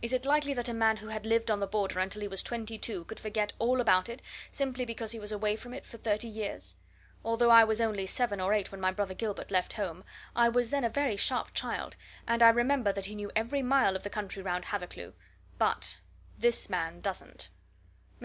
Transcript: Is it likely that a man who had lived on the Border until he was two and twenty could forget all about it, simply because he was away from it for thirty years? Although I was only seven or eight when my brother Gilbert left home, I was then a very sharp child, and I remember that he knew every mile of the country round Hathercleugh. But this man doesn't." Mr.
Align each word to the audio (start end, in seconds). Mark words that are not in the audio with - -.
Is 0.00 0.12
it 0.12 0.24
likely 0.24 0.54
that 0.54 0.68
a 0.68 0.72
man 0.72 0.98
who 0.98 1.08
had 1.08 1.26
lived 1.26 1.50
on 1.50 1.58
the 1.58 1.66
Border 1.66 1.98
until 1.98 2.22
he 2.22 2.28
was 2.28 2.40
two 2.40 2.54
and 2.54 2.68
twenty 2.68 2.78
could 3.04 3.18
forget 3.18 3.52
all 3.58 3.80
about 3.80 4.08
it, 4.08 4.22
simply 4.52 4.84
because 4.84 5.10
he 5.10 5.18
was 5.18 5.32
away 5.32 5.56
from 5.56 5.74
it 5.74 5.84
for 5.84 5.98
thirty 5.98 6.28
years? 6.28 6.76
Although 7.24 7.50
I 7.50 7.64
was 7.64 7.80
only 7.80 8.06
seven 8.06 8.40
or 8.40 8.54
eight 8.54 8.70
when 8.70 8.80
my 8.80 8.92
brother 8.92 9.12
Gilbert 9.12 9.50
left 9.50 9.72
home, 9.72 10.04
I 10.36 10.48
was 10.48 10.70
then 10.70 10.84
a 10.84 10.88
very 10.88 11.16
sharp 11.16 11.52
child, 11.52 11.96
and 12.28 12.44
I 12.44 12.50
remember 12.50 12.92
that 12.92 13.06
he 13.06 13.16
knew 13.16 13.32
every 13.34 13.60
mile 13.60 13.96
of 13.96 14.04
the 14.04 14.08
country 14.08 14.40
round 14.40 14.66
Hathercleugh. 14.66 15.14
But 15.58 15.96
this 16.38 16.70
man 16.70 17.00
doesn't." 17.00 17.48
Mr. 18.22 18.24